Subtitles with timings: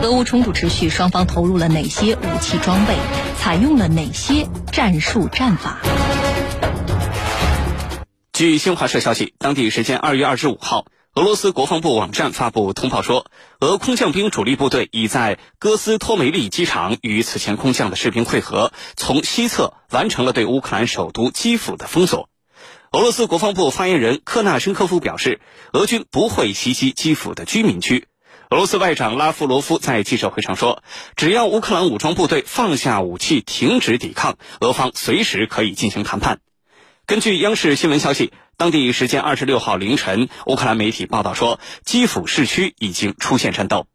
[0.00, 2.94] 俄乌冲突持续，双方投入了哪些武器装备？
[3.36, 5.80] 采用了哪些战术战法？
[8.32, 13.26] 据新华社消息，当地时间二月二十五号，俄罗斯国防部网站发布通报说，
[13.58, 22.28] 俄空降兵主力部队已在戈斯托梅利机场与此前空降的士兵会合，从西侧完成了对乌克兰首都基辅的封锁。
[22.92, 25.40] 俄罗斯国防部发言人科纳申科夫表示，
[25.72, 28.06] 俄军不会袭击基辅的居民区。
[28.50, 30.82] 俄罗斯外长拉夫罗夫在记者会上说，
[31.16, 36.40] 只要乌克兰武装部队放下武器，停止抵抗，俄方随时可以进行谈判。
[37.04, 43.86] 根据央视新闻消息，当地时间二十六号凌晨，乌克兰媒体报道说，基辅市区已经出现战斗。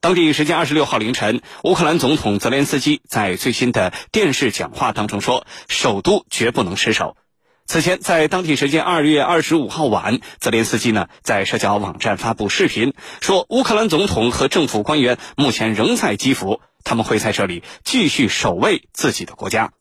[0.00, 7.14] 当地时间二十六号凌晨，乌克兰总统泽连斯基在最新的电视讲话当中说，首都绝不能失守。
[7.68, 19.72] 此前，在当地时间二月二十五号晚，泽连斯基呢在社交网站发布视频，说乌克兰总统和政府官员目前仍在基辅，他们会在这里继续守卫自己的国家。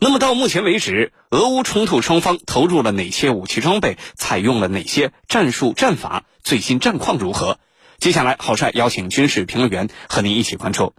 [0.00, 3.98] 那么到目前为止，俄乌冲突双方投入了哪些武器装备？
[4.16, 6.24] 采用了哪些战术战法？
[6.42, 7.60] 最新战况如何？
[7.98, 10.92] 接下来，郝帅邀请军事评论员和您一起关注。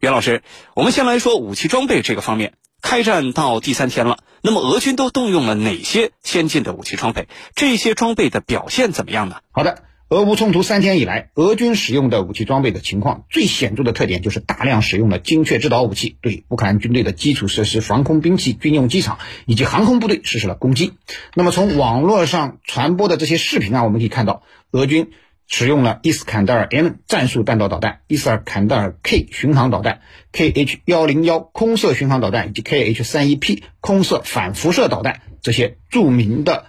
[0.00, 0.42] 袁老师，
[0.74, 2.54] 我们先来说武器装备这个方面。
[2.82, 7.28] 开战到第三天了，那么俄军都动用了哪些先进的武器装备？
[7.54, 9.36] 这些装备的表现怎么样呢？
[9.52, 9.82] 好的。
[10.08, 20.92] 俄乌冲突三天以来，俄军使用的武器装备的情况最显著的特点就是大量使用了精确制导武器，对乌克兰军队的基础设施、防空兵器、军用机场以及航空部队实施了攻击。
[21.34, 25.10] 那么从网络上传播的这些视频啊，我们可以看到，俄军
[25.46, 30.00] 使用了伊斯坎德尔 M 战术弹道导弹、伊斯坎德尔 K 巡航导弹、
[30.32, 36.66] KH 幺零幺空射巡航导弹以及 KH 三一 P 空射反辐射导弹这些著名的。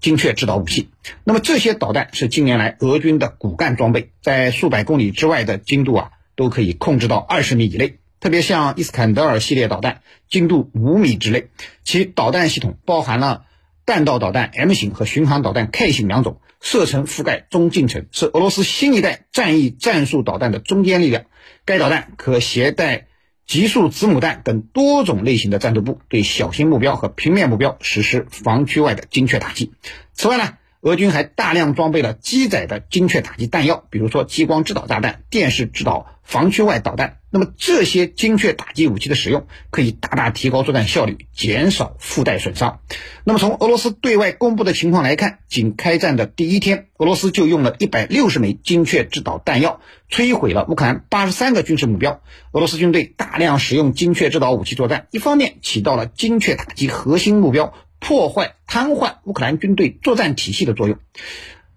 [0.00, 0.88] 精确制导武器，
[1.24, 7.98] 那么这些导弹是近年来俄军的骨干装备，在数百公里之外的精度啊，都可以控制到二十米以内。
[8.18, 11.48] 特别像伊斯坎德尔系列导弹，精度五米之内，
[11.84, 13.44] 其导弹系统包含了
[13.84, 21.24] 弹道导弹 M 型和巡航导弹 K 型两种，射程覆盖中近程，是俄罗斯新一代战役战术导弹的中坚力量。
[21.64, 23.06] 该导弹可携带。
[23.46, 29.72] 极速子母弹等多种类型的战斗部对小型目标和平面目标实施防区外的精确打击。
[30.12, 30.56] 此外呢？
[30.80, 37.18] 俄军还大量装备了机载的精确打击弹药，比如说激光制导炸弹、电视制导防区外导弹。
[37.32, 42.80] 那么这些精确打击武器的使用，可以大大提高作战效率，减少附带损伤。
[43.24, 49.80] 那么从俄罗斯对外公布的情况来看，仅开战的第一天，俄罗斯就用了一百六十枚精确制导弹药，
[50.10, 52.22] 摧毁了乌克兰八十三个军事目标。
[52.52, 57.74] 俄罗斯军队大量使用精确制导武器作战，一方面起到了精确打击核心目标。
[58.00, 60.98] 破坏、瘫痪乌克兰军队作战体系的作用。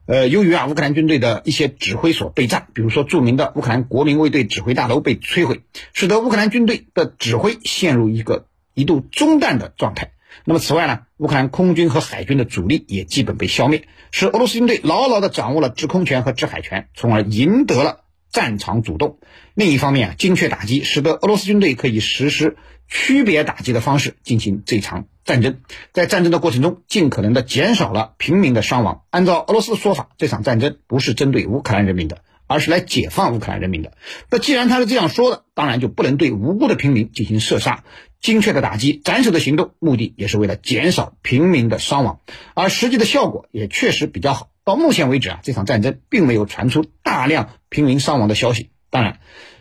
[0.06, 5.62] 呃，由于啊，乌克兰军队的一些指挥所被炸，比如说著名的乌克兰国民卫队指挥大楼被摧毁，
[5.94, 10.12] 使得乌克兰军队的指挥陷入一个一度中断的状态。
[10.46, 18.03] 那么，此外呢，乌克兰空军和海军的主力也基本被消灭，使俄罗斯军队牢牢地掌握了制空权和制海权，从而赢得了
[18.34, 19.20] 战场主动。
[19.54, 22.58] 另一方面啊，精确打击使得俄罗斯军队可以实施
[22.90, 25.06] 区别打击的方式进行这场。
[25.24, 25.62] 战争
[25.94, 29.04] 在战争的过程中，尽可能的减少了平民的伤亡。
[29.10, 33.94] 按照俄罗斯的说法，这场战争不是针对乌克兰人民的，而是来解放乌克兰人民的。
[34.30, 37.86] 那既然他是这样说的，当然就不能对无辜的平民进行射杀。
[38.24, 42.22] 精确的打击、斩首的行动，目的也是为了减少平民的伤亡，
[42.56, 44.50] 而实际的效果也确实比较好。
[44.64, 48.72] 到目前为止啊，这场战争并没有传出大量平民伤亡的消息。
[48.90, 49.20] 当然。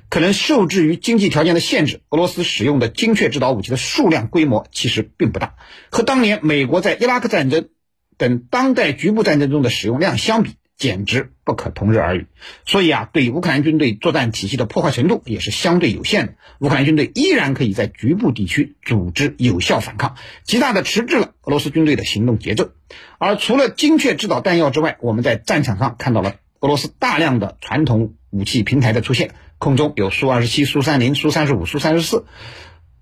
[0.08, 5.54] 可能受制于经济条件的限制，俄罗斯使用的精确制导武器的数量规模其实并不大，
[5.90, 7.70] 和当年美国在伊拉克战争
[8.18, 12.26] 等当代局部战争中的使用量相比，简直不可同日而语。
[12.66, 16.34] 所以啊，对乌克兰军队作战体系的破坏程度也是相对有限的。
[16.58, 22.70] 乌克兰军队依然可以在局部地区组织有效反抗，极大的迟滞了俄罗斯军队的行动节奏。
[23.18, 29.34] 而除了精确制导弹药之外，我们在战场上看到了俄罗斯大量的传统武器平台的出现。
[29.58, 32.26] 空中有苏二十七、苏三零、苏三十五、苏三十四、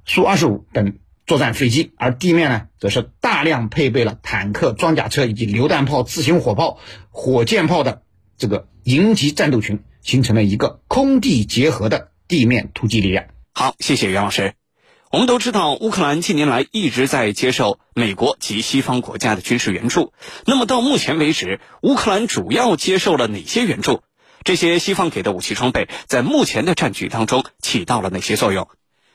[0.05, 0.99] 苏二十五等
[1.31, 6.81] 作战飞机，而地面呢，则是大量配备了坦克、装甲车以及榴弹炮、自行火炮、
[7.11, 8.03] 火箭炮的
[8.37, 13.27] 这个营级战斗群，形成了一个空地结合的地面突击力量。
[13.55, 14.55] 好，谢谢袁老师。
[15.13, 20.13] 我们都知道，乌克兰近年来一直在接受美国及西方国家的军事援助。
[20.47, 24.03] 那么到目前为止，乌克兰主要接受了哪些援助？
[24.43, 28.67] 这些西方给的武器装备在目前的战局当中起到了哪些作用？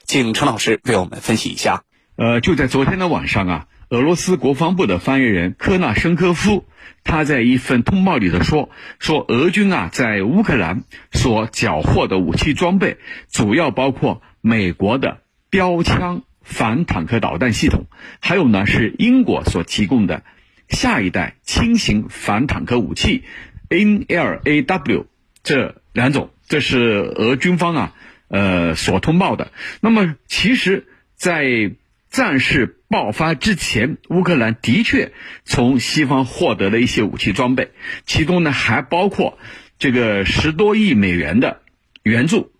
[0.06, 1.84] 请陈老师为我们分析一下。
[2.16, 6.66] 呃，就在昨天的晚上啊，俄罗斯国防部的发言人科纳申科夫，
[7.04, 8.70] 他在一份通报里头说，
[9.00, 12.98] 说俄军啊在乌克兰所缴获的武器装备，
[13.30, 15.20] 主要包括美国的
[15.50, 17.86] 标枪反坦克导弹系统，
[18.22, 20.24] 还有呢是英国所提供的
[20.70, 23.26] 下一代轻型反坦克武器
[23.70, 25.06] NLAW
[25.44, 27.94] 这两种，这是俄军方啊
[28.30, 29.52] 呃所通报的。
[29.82, 31.72] 那么其实，在
[32.16, 35.12] 战事爆发之前，乌克兰的确
[35.44, 37.72] 从西方获得了一些武器装备，
[38.06, 39.38] 其中呢还包括
[39.80, 41.60] 这个十多亿美元的
[42.04, 42.54] 援助。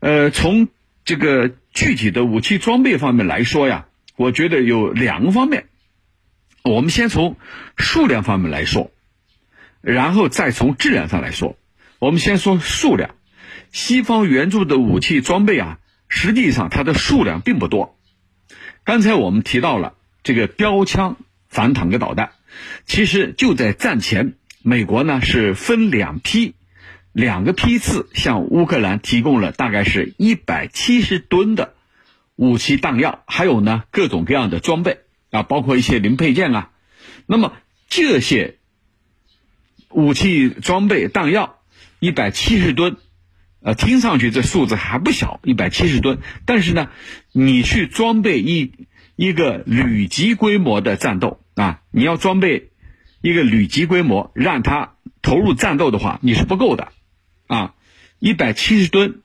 [0.00, 0.68] 呃，从
[1.04, 3.84] 这个具体的武器装备方面来说呀，
[4.16, 5.66] 我觉得有两个方面。
[6.62, 7.36] 我们先从
[7.76, 8.90] 数量方面来说，
[9.82, 11.58] 然后再从质量上来说。
[11.98, 13.14] 我们先说数量，
[13.72, 17.95] 西方援助的武器装备啊，实际上它的数量并不多。
[18.86, 21.16] 刚才我们提到了这个标枪
[21.48, 22.30] 反坦克导弹，
[22.84, 26.54] 其实就在战前，美国呢是分两批，
[27.12, 31.74] 两个批次向乌克兰提供了大概是一百七十吨的
[32.36, 35.00] 武器弹药，还有呢各种各样的装备
[35.32, 36.70] 啊，包括一些零配件啊。
[37.26, 37.54] 那么
[37.88, 38.54] 这些
[39.88, 41.58] 武器装备弹药
[41.98, 42.98] 一百七十吨。
[43.66, 46.20] 呃，听上去这数字还不小，一百七十吨。
[46.44, 46.88] 但是呢，
[47.32, 48.70] 你去装备一
[49.16, 52.70] 一个旅级规模的战斗啊，你要装备
[53.22, 56.92] 一个旅级规模，让它投入战斗的话，你是不够的，
[57.48, 57.74] 啊，
[58.20, 59.22] 一百七十吨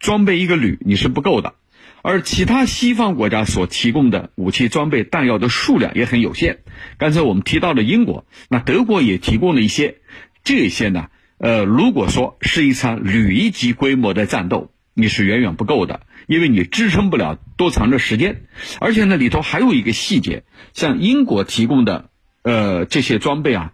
[0.00, 1.54] 装备一个旅你是不够的。
[2.02, 6.58] 而其他西方国家所提供的武器装备弹药的数量也很有限。
[6.98, 9.98] 刚才我们提到了英国，那德国也提供了一些，
[10.42, 11.06] 这些呢。
[11.44, 18.46] 呃，如果说是一场旅一级规模的战斗，你是远远不够的，因为你支撑不了多长的时间。
[18.80, 22.08] 而且呢，里头还有一个细节，像英国提供的
[22.40, 23.72] 呃这些装备啊，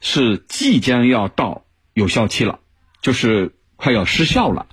[0.00, 1.64] 是即将要到
[1.94, 2.60] 有效期了，
[3.02, 4.66] 就是快要失效了。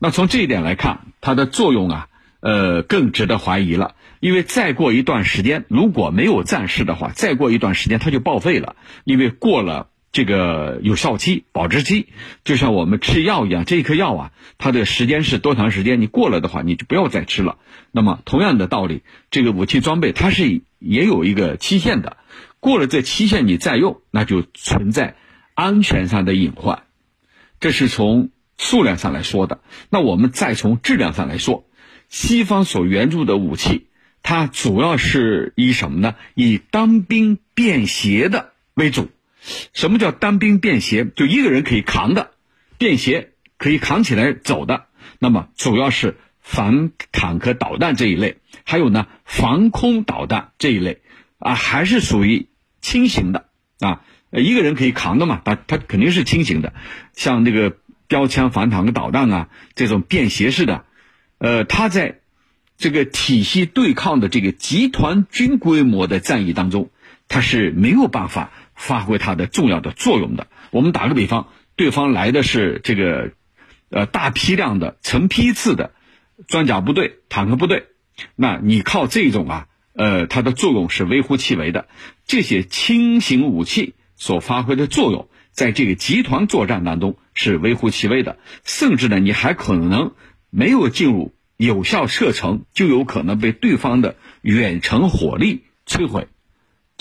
[0.00, 2.08] 那从这一点来看，它的作用啊，
[2.40, 3.94] 呃，更值得怀疑了。
[4.18, 8.74] 因为再过一段时间，如果没有战事的话，再过一段时间它就报废了，
[9.04, 9.90] 因为过了。
[10.12, 12.08] 这个有效期、保质期，
[12.44, 16.02] 就像我们吃药一样，这一颗药啊，它的时间是多长时间？
[16.02, 17.56] 你过了的话，你就不要再吃了。
[17.92, 22.18] 那么同样的道理，这个武器装备它是也有一个期限的，
[22.60, 25.16] 过了这期限你再用，那就存在
[25.54, 26.82] 安全上的隐患。
[27.58, 28.28] 这是从
[28.58, 29.60] 数量上来说的。
[29.88, 31.64] 那我们再从质量上来说，
[32.10, 33.86] 西方所援助的武器，
[34.22, 36.16] 它主要是以什么呢？
[36.34, 39.08] 以当兵便携的为主。
[39.72, 41.04] 什么叫单兵便携？
[41.04, 42.30] 就一个人可以扛的，
[42.78, 44.86] 便携可以扛起来走的。
[45.18, 51.00] 那么主要是反坦克导弹这一类，还有呢防空导弹这一类，
[51.38, 52.48] 啊还是属于
[52.80, 53.46] 轻型的
[53.80, 56.72] 啊，一个人可以扛的嘛，它它肯定是轻型的。
[57.14, 60.84] 像那个标枪反坦克导弹啊这种便携式的，
[61.38, 62.20] 呃，它在
[62.76, 66.90] 这个体系对抗的这个集团军规模的战役当中，
[67.28, 68.52] 它是没有办法。
[68.82, 70.48] 发挥它的重要的作用的。
[70.72, 71.46] 我们打个比方，
[71.76, 73.30] 对方来的是这个，
[73.90, 75.92] 呃，大批量的、成批次的
[76.48, 77.86] 装甲部队、坦克部队，
[78.34, 81.86] 那你靠这种啊，呃，它的作用是微乎其微的。
[82.26, 90.14] 这些轻型武器所发挥的作用，在这个集团作战当中是微乎其微的，甚至呢，你还可能
[90.50, 96.26] 没有进入有效射程，就有可能被对方的远程火力摧毁。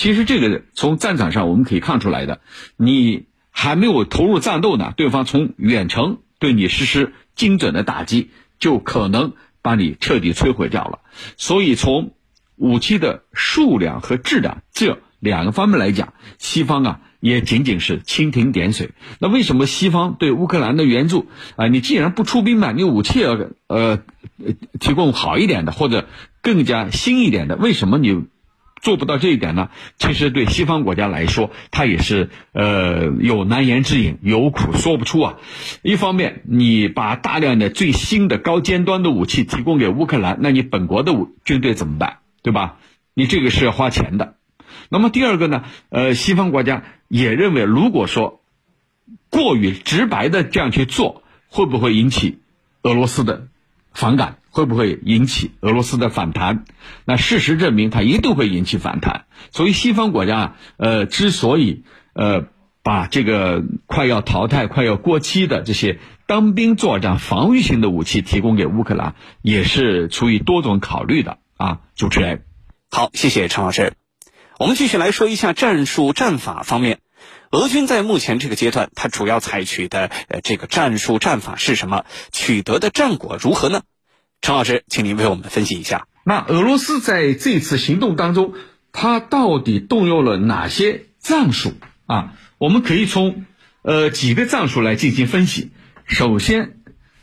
[0.02, 2.42] 其实这个从战场上我们可以看出来的，
[2.76, 11.02] 你还没有投入战斗呢，对方从远程对你实施精准的打击，就可能把你彻底摧毁掉了。
[11.38, 12.14] 所以从
[12.56, 18.90] 武器的数量和质量这两个方面来讲，西方啊也仅仅是蜻蜓点水。
[19.20, 21.28] 那为什么西方对乌克兰的援助
[21.58, 21.68] 啊？
[21.68, 24.00] 你既然不出兵嘛，你武器要呃
[24.80, 26.08] 提供好一点的或者
[26.42, 28.24] 更加新一点的，为什么你？
[28.82, 35.38] 做不到这一点呢，其实对西方国家来说，它也是呃有难言之隐，有苦说不出啊。
[35.84, 42.18] 一方面，你把大量的最新的高尖端的武器提供给乌克兰，那你本国的武军队怎么办？
[42.42, 42.78] 对吧？
[43.14, 44.36] 你这个是要花钱的。
[44.90, 48.42] 那么第二个呢，呃，西方国家也认为，如果说
[49.30, 52.40] 过于直白的这样去做，会不会引起
[52.82, 53.48] 俄罗斯的
[53.94, 54.38] 反感？
[54.50, 56.66] 会不会引起俄罗斯的反弹？
[57.06, 59.24] 那事实证明，它一定会引起反弹。
[59.52, 61.84] 所以，西方国家，呃，之所以
[62.14, 62.48] 呃
[62.84, 71.80] 把这个快要淘汰、快要过期的这些当兵作战防御型的武器提供给乌克兰，也是出于多种考虑的啊。
[71.96, 72.44] 主持人。
[72.90, 73.94] 好，谢谢陈老师。
[74.60, 77.00] 我们继续来说一下战术战法方面。
[77.52, 82.06] 俄军在目前这个阶段，它主要采取的呃这个战术战法是什么？
[82.32, 83.82] 取得的战果如何呢？
[84.42, 86.08] 陈老师，请您为我们分析一下。
[86.24, 88.54] 那俄罗斯在这次行动当中，
[88.94, 91.74] 他到底动用了哪些战术
[92.06, 92.36] 啊？
[92.58, 93.46] 我们可以从
[93.82, 95.72] 呃几个战术来进行分析。
[96.06, 96.78] 首先，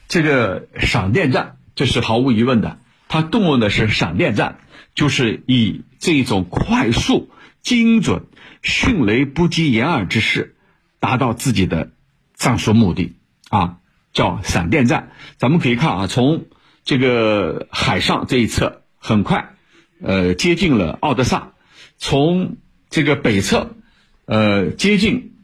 [0.09, 4.59] 这个闪电战，这是毫无疑问的，它动用的是闪电战，
[4.95, 7.31] 就是以这种快速、
[7.63, 8.27] 精准。
[8.61, 10.57] 迅雷不及掩耳之势，
[10.99, 11.93] 达到自己的
[12.35, 13.15] 战术目的
[13.51, 13.79] 啊，
[14.13, 15.13] 叫闪电战。
[15.37, 16.47] 咱们可以看啊，从
[16.83, 19.55] 这个海上这一侧，很快，
[20.03, 21.53] 呃，接近了奥德萨；
[21.99, 22.57] 从
[22.91, 23.77] 这个北侧，
[24.25, 25.37] 呃，接近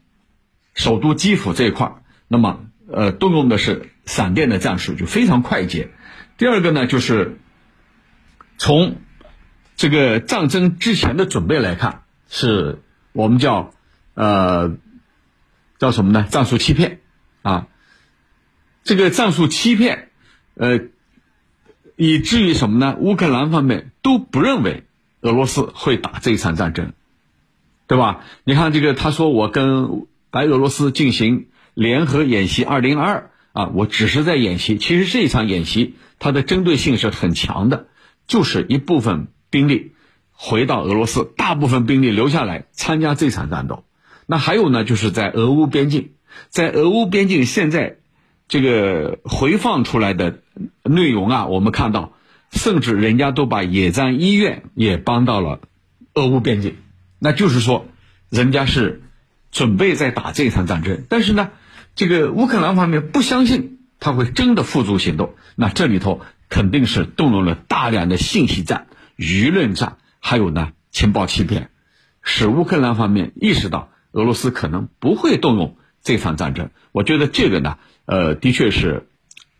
[0.73, 1.93] 首都基辅这一块
[2.27, 5.89] 那么，呃，动用的是闪电的战术，就非常快捷。
[6.37, 7.39] 第二个呢，就是
[8.57, 8.97] 从
[9.77, 12.01] 这个战争之前的准备来看，
[12.35, 12.81] 是。
[13.17, 13.73] 我们叫，
[14.13, 14.75] 呃，
[15.79, 16.27] 叫什么呢？
[16.29, 16.99] 战术欺骗，
[17.43, 17.67] 啊，
[18.83, 20.09] 这个战术欺骗，
[20.55, 20.81] 呃，
[21.95, 22.97] 以至于什么呢？
[22.99, 24.83] 乌克兰方面都不认为
[25.21, 26.91] 俄罗斯会打这一场战争，
[27.87, 28.25] 对吧？
[28.43, 37.87] 你看这个，他说我跟白俄罗斯进行联合演习二零二二啊，我只是在演习，其实这一场演习它的针对性是很强的，
[38.27, 39.93] 就是一部分兵力。
[40.35, 43.85] 回到俄罗斯，大部分兵力留下来参加这场战斗。
[44.27, 46.11] 那还有呢，就是在俄乌边境，
[46.49, 47.97] 在俄乌边境现在
[48.47, 50.41] 这个回放出来的
[50.83, 52.13] 内容啊，我们看到，
[52.51, 55.61] 甚至人家都把野战医院也搬到了
[56.13, 56.75] 俄乌边境，
[57.17, 57.85] 那就是说，
[58.29, 59.03] 人家是
[59.51, 61.05] 准备在打这场战争。
[61.07, 61.51] 但是呢，
[61.95, 68.87] 这个乌克兰方面不相信他会真的付诸行动，那这里头肯定是动用了大量的信息战、
[69.17, 69.97] 舆论战。
[70.27, 71.69] 还有呢，情报欺骗，
[72.23, 76.71] 使乌克兰方面意识到俄罗斯可能不会动用这场战争。
[76.91, 77.77] 我觉得这个呢，
[78.07, 79.07] 呃，的确是，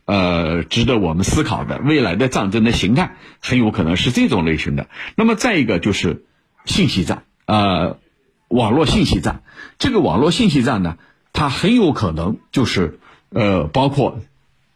[0.05, 1.77] 呃，值得我们思考的。
[1.77, 4.89] 未来的战争的形态很有可能是这种类型的。
[5.15, 6.25] 那么再一个就是
[6.65, 7.99] 信息战，呃，
[8.47, 9.43] 网络信息战。
[9.77, 10.97] 这个网络信息战呢，
[11.31, 12.97] 它很有可能就是
[13.29, 14.19] 呃，包括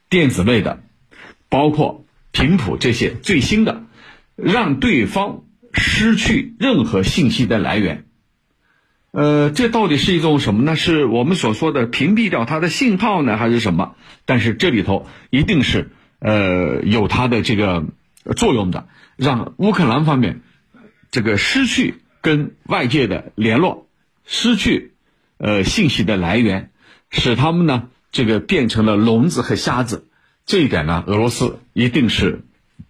[0.08, 0.84] 电子类的，
[1.50, 3.86] 包括频谱这些最新的，
[4.36, 5.46] 让对方。
[5.74, 8.06] 失去任何信息的来源，
[9.12, 10.76] 呃，这到底是一种什么呢？
[10.76, 13.96] 是我们所说的屏蔽掉它的信号呢，还是什么？
[14.26, 17.86] 但是这里头一定是呃有它的这个
[18.36, 20.42] 作用的，让乌克兰方面
[21.12, 23.88] 这个失去跟外界的联络，
[24.26, 24.94] 失去
[25.38, 26.72] 呃信息的来源，
[27.10, 30.08] 使他们呢这个变成了聋子和瞎子。
[30.46, 32.44] 这一点呢，俄罗斯一定是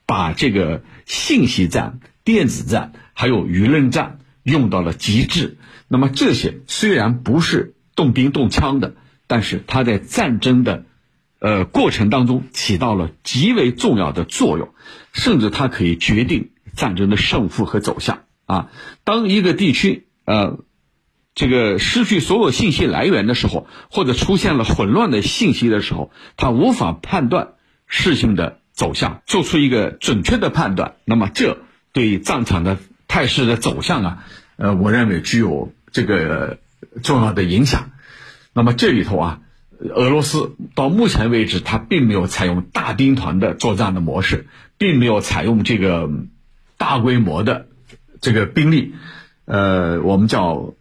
[0.05, 1.99] 把这个信息战。
[2.31, 5.57] 电子战还有舆论战用到了极致，
[5.87, 8.93] 那么这些虽然不是动兵动枪的，
[9.25, 10.85] 但是它在战争的，
[11.39, 14.75] 呃过程当中起到了极为重要的作用，
[15.11, 18.69] 甚至它可以决定战争的胜负和走向啊。
[19.03, 20.59] 当一个地区呃
[21.33, 27.55] 这个失去所有信息来源的时候，或者出现了混乱的信息的时候，它无法判断
[27.87, 31.57] 事情的走向，做出一个准确的判断，那么这。
[31.91, 32.77] 对战场的
[33.07, 34.23] 态势的走向啊，
[34.57, 36.59] 呃，我认为具有这个
[37.03, 37.91] 重要的影响。
[38.53, 39.41] 那么这里头啊，
[39.79, 46.09] 俄罗斯到目前为止，它并没有采用大兵团的作战的模式，并没有采用这个
[46.77, 47.67] 大规模的
[48.21, 48.93] 这个兵力，
[49.45, 50.73] 呃，我们叫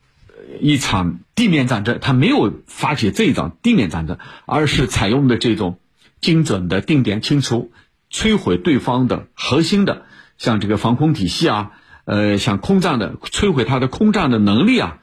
[0.61, 5.79] 一场地面战争，它没有发起这一场地面战争，而是采用的这种
[6.21, 7.71] 精准的定点清除、
[8.11, 10.07] 摧毁对方的核心的。
[10.39, 11.73] 像这个防空体系啊，
[12.05, 14.99] 呃，像空战的摧毁它的空战的能力啊，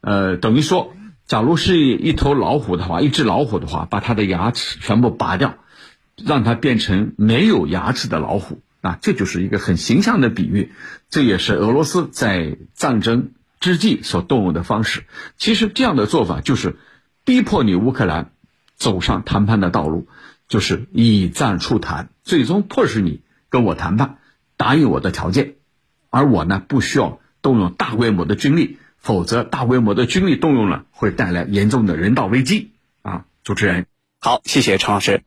[0.00, 0.94] 呃，等于说，
[1.26, 5.56] 假如是一头老虎的话，一只老虎的话，把它的牙齿全部拔掉，
[6.16, 10.72] 让它变成没有牙齿的老虎，啊，这就是一个很形象的比喻。
[11.10, 15.04] 这也是俄罗斯在战争之际所动用的方式。
[15.36, 16.76] 其实这样的做法就是
[17.24, 18.30] 逼迫你乌克兰
[18.76, 20.06] 走上谈判的道路，
[20.48, 24.18] 就是以战促谈，最终迫使你跟我谈判。
[24.56, 25.54] 答应我的条件，
[26.10, 32.72] 而我呢不需要动用大规模的军力，否则大规模的军力动用了会带来严重的人道危机
[33.02, 33.24] 啊！
[33.44, 33.86] 主持人，
[34.20, 35.22] 好，谢谢陈老师。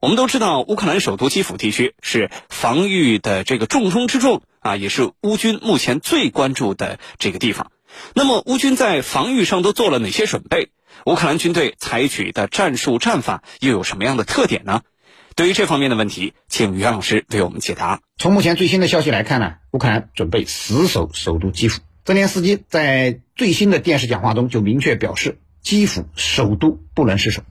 [0.00, 7.72] 我们都知道，乌克兰首都基辅地区是防御的这个重中之重啊，也是乌军目前最关注的这个地方。
[8.14, 10.70] 那么，乌军在防御上都做了哪些准备？
[11.06, 14.82] 乌克兰军队采取的战术战法又有什么样的特点呢？
[15.36, 18.00] 对于这方面的问题，请袁老师为我们解答。
[18.16, 21.82] 从目前最新的消息来看呢，乌克兰准备死守首都基辅。
[22.06, 27.42] 泽连斯基在最新的电视讲话中就明确表示，基辅首都不能失守。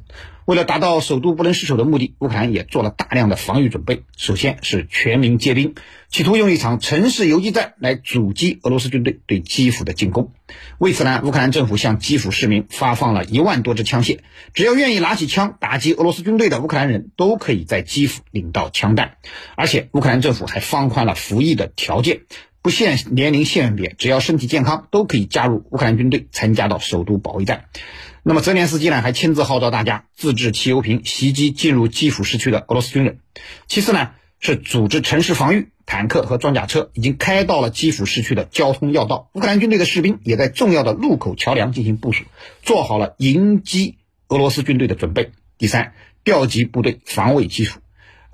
[0.45, 4.03] 为了达到首都不能失守的目的，乌克兰也做了大量的防御准备。
[4.15, 5.75] 首先是全民皆兵，
[6.07, 10.31] 企图用一场城市游击战来阻击俄罗斯军队对基辅的进攻。
[10.77, 14.19] 为此呢，乌克兰政府向基辅市民发放了一万多支枪械，
[14.53, 19.17] 只要愿意拿起枪打击俄罗斯军队的乌克兰人都可以在基辅领到枪弹。
[19.57, 22.22] 而且，乌克兰政府还放宽了服役的条件。
[22.65, 27.65] 不限年龄性别，只要身体健康，都可以加入乌克兰军队，参加到首都保卫战。
[28.24, 33.19] 那么泽连斯基呢，还亲自号召大家自制汽油瓶，袭击进入基辅市区的俄罗斯军人。
[33.67, 39.29] 其次呢，是组织城市防御，坦克和装甲车已经开到了基辅市区的交通要道。
[39.34, 42.24] 乌克兰军队的士兵也在重要的路口桥梁进行部署，
[42.63, 45.34] 做好了迎击俄罗斯军队的准备。
[45.60, 45.93] 第三，
[46.24, 47.79] 调集部队防卫基辅。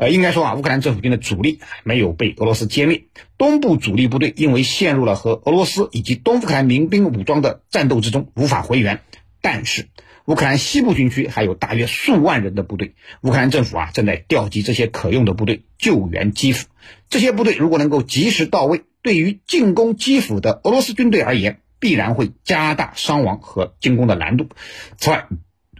[0.01, 3.03] 呃，应该说啊，乌克兰政府军的主力没有被俄罗斯歼灭，
[3.37, 9.01] 东部主力部队因为陷入了和俄罗斯以及东乌克兰民兵武装的战斗之中，无法回援。
[9.41, 9.89] 但是，
[10.25, 16.67] 乌克兰西部军区还有大约数万人的部队，乌克兰政府啊正在调集这些可用的部队救援基辅。
[17.07, 24.49] 这些部队如果能够及时到位，对于进攻基辅的俄罗斯军队而言，必然会加大伤亡和进攻的难度。
[24.97, 25.27] 此外，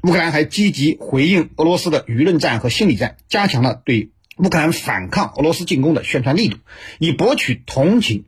[0.04, 6.58] 乌克兰还积极回应俄罗斯的舆论战和心理战，加强了对乌克兰反抗俄罗斯进攻的宣传力度，
[6.98, 8.26] 以博取同情，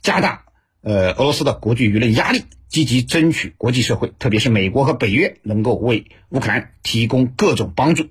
[0.00, 0.46] 加大
[0.80, 8.08] 呃俄罗斯的国际舆论压力，积极争取国际社会，特别是美国和北约能够为乌克兰提供各种帮助。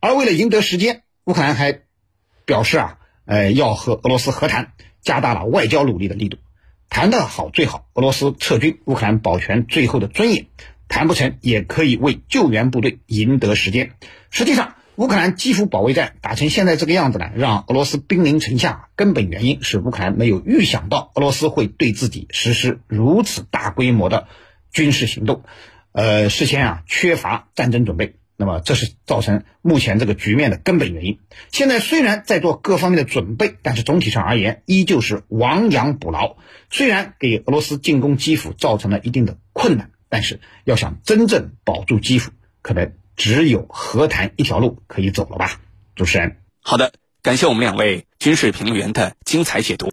[0.00, 1.80] 而为了赢得时间，乌克兰还
[2.44, 6.36] 表示啊，呃要和俄罗斯和谈，加大了外交努力的力度。
[6.90, 10.48] 谈得好最好，俄罗斯撤军，乌克兰保全最后的尊严。
[10.92, 13.92] 谈不成也可以为救援部队赢得时间。
[14.28, 18.90] 实际上，乌克兰基辅保卫战打成现在这个样子呢，让俄罗斯兵临城下。
[18.94, 24.28] 根本原因是乌克兰没有预想到俄罗斯会对自己实施如此大规模的
[24.70, 25.44] 军事行动，
[25.92, 28.16] 呃，事先啊缺乏战争准备。
[28.36, 31.20] 那么，这是造成目前这个局面的根本原因。
[31.52, 36.36] 现在虽然在做各方面的准备，但是总体上而言，依旧是亡羊补牢。
[36.68, 39.91] 虽然给俄罗斯进攻基辅造成了一定的困难。
[40.12, 45.58] 但是要想真正保住基辅，可能只有和谈一条路可以走了吧？
[45.96, 49.90] 主持人，好的，感谢我们两位军事评论员的精彩解读。